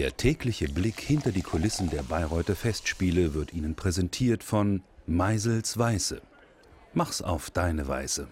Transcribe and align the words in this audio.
Der 0.00 0.16
tägliche 0.16 0.66
Blick 0.66 0.98
hinter 0.98 1.30
die 1.30 1.42
Kulissen 1.42 1.90
der 1.90 2.02
Bayreuther 2.02 2.56
Festspiele 2.56 3.34
wird 3.34 3.52
Ihnen 3.52 3.74
präsentiert 3.74 4.42
von 4.42 4.82
Meisels 5.06 5.76
Weiße. 5.76 6.22
Mach's 6.94 7.20
auf 7.20 7.50
deine 7.50 7.86
Weise. 7.86 8.26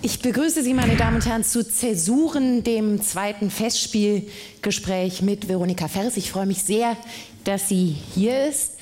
Ich 0.00 0.22
begrüße 0.22 0.62
Sie, 0.62 0.72
meine 0.72 0.96
Damen 0.96 1.16
und 1.16 1.26
Herren, 1.26 1.44
zu 1.44 1.62
Zäsuren, 1.62 2.64
dem 2.64 3.02
zweiten 3.02 3.50
Festspielgespräch 3.50 5.20
mit 5.20 5.48
Veronika 5.48 5.88
Ferres. 5.88 6.16
Ich 6.16 6.32
freue 6.32 6.46
mich 6.46 6.62
sehr, 6.62 6.96
dass 7.44 7.68
sie 7.68 7.94
hier 8.14 8.48
ist. 8.48 8.78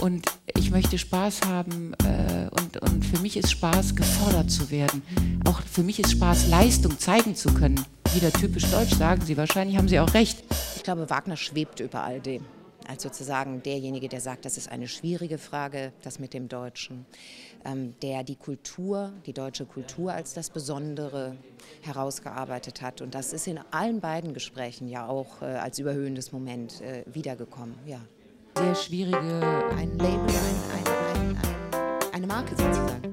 Und 0.00 0.26
ich 0.66 0.72
möchte 0.72 0.98
Spaß 0.98 1.42
haben 1.42 1.94
äh, 2.02 2.48
und, 2.50 2.76
und 2.82 3.04
für 3.04 3.22
mich 3.22 3.36
ist 3.36 3.52
Spaß, 3.52 3.94
gefordert 3.94 4.50
zu 4.50 4.68
werden. 4.72 5.00
Auch 5.46 5.60
für 5.62 5.84
mich 5.84 6.00
ist 6.00 6.10
Spaß, 6.10 6.48
Leistung 6.48 6.98
zeigen 6.98 7.36
zu 7.36 7.54
können. 7.54 7.80
Wieder 8.12 8.32
typisch 8.32 8.68
deutsch, 8.72 8.94
sagen 8.94 9.22
Sie. 9.24 9.36
Wahrscheinlich 9.36 9.76
haben 9.76 9.86
Sie 9.86 10.00
auch 10.00 10.12
recht. 10.12 10.42
Ich 10.74 10.82
glaube, 10.82 11.08
Wagner 11.08 11.36
schwebt 11.36 11.78
über 11.78 12.02
all 12.02 12.20
dem 12.20 12.44
als 12.88 13.04
sozusagen 13.04 13.62
derjenige, 13.62 14.08
der 14.08 14.20
sagt, 14.20 14.44
das 14.44 14.56
ist 14.56 14.68
eine 14.68 14.88
schwierige 14.88 15.38
Frage, 15.38 15.92
das 16.02 16.18
mit 16.18 16.34
dem 16.34 16.48
Deutschen, 16.48 17.06
ähm, 17.64 17.94
der 18.02 18.24
die 18.24 18.36
Kultur, 18.36 19.12
die 19.24 19.32
deutsche 19.32 19.66
Kultur 19.66 20.12
als 20.12 20.34
das 20.34 20.50
Besondere 20.50 21.36
herausgearbeitet 21.82 22.82
hat. 22.82 23.02
Und 23.02 23.14
das 23.14 23.32
ist 23.32 23.46
in 23.46 23.60
allen 23.70 24.00
beiden 24.00 24.34
Gesprächen 24.34 24.88
ja 24.88 25.06
auch 25.06 25.42
äh, 25.42 25.44
als 25.44 25.78
überhöhendes 25.78 26.32
Moment 26.32 26.80
äh, 26.80 27.04
wiedergekommen. 27.06 27.76
Ja. 27.86 28.00
Sehr 28.56 28.74
schwierige. 28.74 29.40
Ein 29.76 29.98
Label, 29.98 30.18
ein, 30.18 30.56
ein, 30.72 30.86
ein, 31.12 32.14
eine 32.14 32.26
Marke 32.26 32.56
sozusagen. 32.56 33.12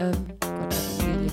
Ähm, 0.00 0.26
Gott, 0.40 0.72
selig. 0.72 1.32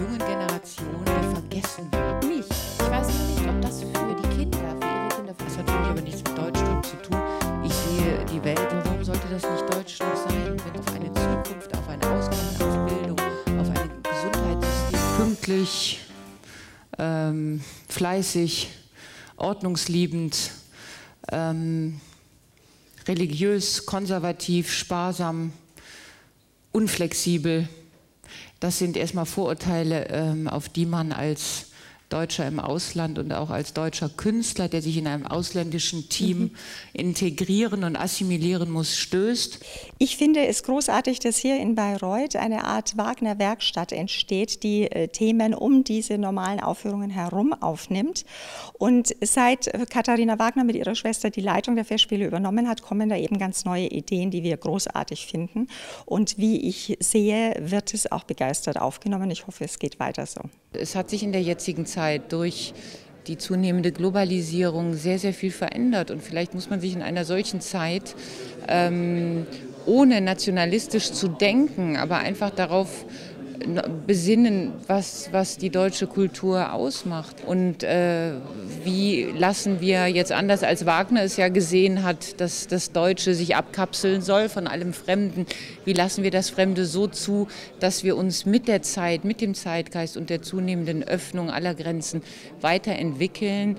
Jungen 0.00 0.18
Generation, 0.18 1.04
die 1.06 1.34
vergessen 1.34 1.92
wird. 1.92 2.24
Mich. 2.26 2.46
Ich 2.48 2.90
weiß 2.90 3.06
nicht, 3.06 3.48
ob 3.48 3.62
das 3.62 3.80
für 3.82 3.86
die 3.86 4.28
Kinder, 4.36 4.58
für 4.58 4.88
ihre 4.88 5.08
Kinder, 5.14 5.34
das 5.38 5.56
hat 5.56 5.70
für 5.70 5.78
mich 5.78 5.88
aber 5.88 6.00
nichts 6.00 6.22
mit 6.24 6.36
Deutschland 6.36 6.84
zu 6.84 6.96
tun. 6.96 7.18
Ich 7.64 7.72
sehe 7.72 8.24
die 8.24 8.42
Welt, 8.42 8.68
warum 8.84 9.04
sollte 9.04 9.28
das 9.30 9.42
nicht 9.48 9.72
Deutschland 9.72 10.18
sein, 10.18 10.56
wenn 10.64 10.80
auf 10.80 10.94
eine 10.96 11.12
Zukunft, 11.12 11.78
auf 11.78 11.88
einen 11.88 12.04
Ausgang, 12.04 12.38
auf 12.58 12.86
Bildung, 12.88 13.20
auf 13.60 13.70
ein 13.70 13.90
Gesundheitssystem 14.02 15.00
pünktlich, 15.16 16.00
ähm, 16.98 17.62
fleißig, 17.88 18.68
ordnungsliebend, 19.36 20.50
ähm, 21.30 22.00
religiös, 23.08 23.86
konservativ, 23.86 24.72
sparsam, 24.72 25.52
unflexibel. 26.72 27.68
Das 28.60 28.78
sind 28.78 28.96
erstmal 28.96 29.26
Vorurteile, 29.26 30.08
ähm, 30.08 30.48
auf 30.48 30.68
die 30.68 30.86
man 30.86 31.12
als 31.12 31.71
Deutscher 32.12 32.46
im 32.46 32.60
Ausland 32.60 33.18
und 33.18 33.32
auch 33.32 33.50
als 33.50 33.72
deutscher 33.72 34.10
Künstler, 34.10 34.68
der 34.68 34.82
sich 34.82 34.98
in 34.98 35.06
einem 35.06 35.26
ausländischen 35.26 36.08
Team 36.10 36.38
mhm. 36.38 36.50
integrieren 36.92 37.84
und 37.84 37.96
assimilieren 37.96 38.70
muss, 38.70 38.96
stößt. 38.96 39.60
Ich 39.98 40.18
finde 40.18 40.46
es 40.46 40.62
großartig, 40.62 41.20
dass 41.20 41.38
hier 41.38 41.58
in 41.58 41.74
Bayreuth 41.74 42.36
eine 42.36 42.64
Art 42.64 42.98
Wagner-Werkstatt 42.98 43.92
entsteht, 43.92 44.62
die 44.62 44.90
äh, 44.90 45.08
Themen 45.08 45.54
um 45.54 45.84
diese 45.84 46.18
normalen 46.18 46.60
Aufführungen 46.60 47.08
herum 47.08 47.54
aufnimmt. 47.54 48.26
Und 48.74 49.14
seit 49.22 49.72
Katharina 49.88 50.38
Wagner 50.38 50.64
mit 50.64 50.76
ihrer 50.76 50.94
Schwester 50.94 51.30
die 51.30 51.40
Leitung 51.40 51.76
der 51.76 51.86
Festspiele 51.86 52.26
übernommen 52.26 52.68
hat, 52.68 52.82
kommen 52.82 53.08
da 53.08 53.16
eben 53.16 53.38
ganz 53.38 53.64
neue 53.64 53.86
Ideen, 53.86 54.30
die 54.30 54.42
wir 54.42 54.56
großartig 54.56 55.26
finden. 55.26 55.68
Und 56.04 56.36
wie 56.36 56.68
ich 56.68 56.98
sehe, 57.00 57.54
wird 57.58 57.94
es 57.94 58.10
auch 58.12 58.24
begeistert 58.24 58.78
aufgenommen. 58.78 59.30
Ich 59.30 59.46
hoffe, 59.46 59.64
es 59.64 59.78
geht 59.78 59.98
weiter 59.98 60.26
so. 60.26 60.42
Es 60.74 60.94
hat 60.94 61.10
sich 61.10 61.22
in 61.22 61.32
der 61.32 61.42
jetzigen 61.42 61.86
Zeit 61.86 62.01
durch 62.28 62.74
die 63.26 63.38
zunehmende 63.38 63.92
Globalisierung 63.92 64.94
sehr, 64.94 65.18
sehr 65.18 65.32
viel 65.32 65.52
verändert. 65.52 66.10
Und 66.10 66.22
vielleicht 66.22 66.54
muss 66.54 66.70
man 66.70 66.80
sich 66.80 66.94
in 66.94 67.02
einer 67.02 67.24
solchen 67.24 67.60
Zeit, 67.60 68.14
ähm, 68.68 69.46
ohne 69.86 70.20
nationalistisch 70.20 71.12
zu 71.12 71.28
denken, 71.28 71.96
aber 71.96 72.18
einfach 72.18 72.50
darauf 72.50 73.04
besinnen, 74.06 74.72
was, 74.86 75.32
was 75.32 75.56
die 75.56 75.70
deutsche 75.70 76.06
Kultur 76.06 76.72
ausmacht. 76.72 77.36
Und 77.46 77.82
äh, 77.82 78.32
wie 78.84 79.24
lassen 79.36 79.80
wir 79.80 80.06
jetzt 80.08 80.32
anders 80.32 80.62
als 80.62 80.86
Wagner 80.86 81.22
es 81.22 81.36
ja 81.36 81.48
gesehen 81.48 82.02
hat, 82.02 82.40
dass 82.40 82.66
das 82.66 82.92
Deutsche 82.92 83.34
sich 83.34 83.56
abkapseln 83.56 84.22
soll 84.22 84.48
von 84.48 84.66
allem 84.66 84.92
Fremden, 84.92 85.46
wie 85.84 85.92
lassen 85.92 86.22
wir 86.22 86.30
das 86.30 86.50
Fremde 86.50 86.86
so 86.86 87.06
zu, 87.06 87.48
dass 87.80 88.04
wir 88.04 88.16
uns 88.16 88.46
mit 88.46 88.68
der 88.68 88.82
Zeit, 88.82 89.24
mit 89.24 89.40
dem 89.40 89.54
Zeitgeist 89.54 90.16
und 90.16 90.30
der 90.30 90.42
zunehmenden 90.42 91.02
Öffnung 91.02 91.50
aller 91.50 91.74
Grenzen 91.74 92.22
weiterentwickeln, 92.60 93.76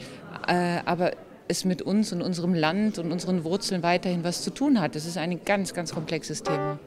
äh, 0.48 0.80
aber 0.86 1.12
es 1.48 1.66
mit 1.66 1.82
uns 1.82 2.12
und 2.14 2.22
unserem 2.22 2.54
Land 2.54 3.00
und 3.00 3.12
unseren 3.12 3.44
Wurzeln 3.44 3.84
weiterhin 3.84 4.24
was 4.24 4.42
zu 4.44 4.50
tun 4.50 4.80
hat. 4.80 4.96
Das 4.96 5.06
ist 5.06 5.18
ein 5.18 5.44
ganz, 5.44 5.74
ganz 5.74 5.94
komplexes 5.94 6.44
Thema. 6.44 6.80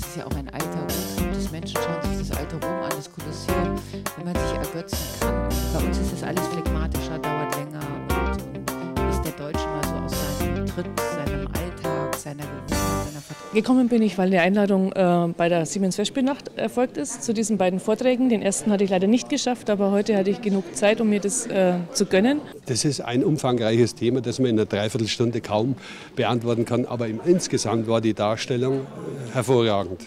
Das 0.00 0.08
ist 0.10 0.16
ja 0.16 0.26
auch 0.26 0.36
ein 0.36 0.48
alter 0.50 0.80
Urtrieb 0.80 1.32
des 1.32 1.50
Menschen. 1.50 1.76
Schauen 1.76 2.16
sich 2.16 2.28
das 2.28 2.38
alte 2.38 2.56
Rom 2.56 2.82
an, 2.82 2.90
das 2.90 3.10
Kolosseum. 3.12 3.76
Wenn 4.16 4.24
man 4.24 4.34
sich 4.34 4.54
ergötzen 4.54 4.98
kann. 5.20 5.48
Bei 5.74 5.84
uns 5.84 5.98
ist 5.98 6.12
das 6.12 6.22
alles 6.22 6.46
phlegmatischer, 6.48 7.18
dauert 7.18 7.54
länger 7.56 7.80
und, 8.08 8.98
und 8.98 9.10
ist 9.10 9.22
der 9.22 9.32
Deutsche 9.32 9.66
mal 9.66 9.84
so 9.84 9.94
aus 10.04 10.38
seinem 10.38 10.66
Tritt, 10.66 10.86
seinem 10.98 11.46
Alltag, 11.48 12.14
seiner 12.16 12.44
Gewohnheit, 12.44 12.79
Vertrauen. 13.20 13.54
Gekommen 13.54 13.88
bin 13.88 14.02
ich, 14.02 14.18
weil 14.18 14.28
eine 14.28 14.40
Einladung 14.40 14.92
äh, 14.92 15.28
bei 15.36 15.48
der 15.48 15.66
Siemens 15.66 15.96
Festspielnacht 15.96 16.56
erfolgt 16.56 16.96
ist 16.96 17.22
zu 17.22 17.32
diesen 17.32 17.58
beiden 17.58 17.80
Vorträgen. 17.80 18.28
Den 18.28 18.42
ersten 18.42 18.70
hatte 18.70 18.84
ich 18.84 18.90
leider 18.90 19.06
nicht 19.06 19.28
geschafft, 19.28 19.70
aber 19.70 19.90
heute 19.90 20.16
hatte 20.16 20.30
ich 20.30 20.40
genug 20.40 20.76
Zeit, 20.76 21.00
um 21.00 21.08
mir 21.08 21.20
das 21.20 21.46
äh, 21.46 21.74
zu 21.92 22.06
gönnen. 22.06 22.40
Das 22.66 22.84
ist 22.84 23.00
ein 23.00 23.24
umfangreiches 23.24 23.94
Thema, 23.94 24.20
das 24.20 24.38
man 24.38 24.50
in 24.50 24.58
einer 24.58 24.66
Dreiviertelstunde 24.66 25.40
kaum 25.40 25.74
beantworten 26.16 26.64
kann. 26.64 26.86
Aber 26.86 27.08
im 27.08 27.20
insgesamt 27.24 27.88
war 27.88 28.00
die 28.00 28.14
Darstellung 28.14 28.80
äh, 28.80 29.34
hervorragend. 29.34 30.06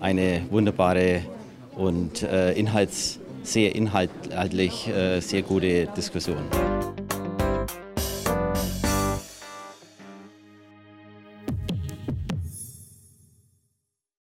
Eine 0.00 0.42
wunderbare 0.50 1.22
und 1.76 2.22
äh, 2.22 2.52
inhalts, 2.52 3.18
sehr 3.42 3.74
inhaltlich 3.74 4.88
äh, 4.88 5.20
sehr 5.20 5.42
gute 5.42 5.86
Diskussion. 5.96 6.42